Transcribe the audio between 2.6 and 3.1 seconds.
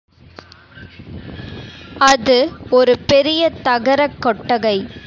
ஒரு